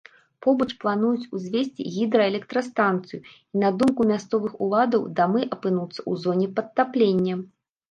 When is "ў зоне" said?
6.09-6.51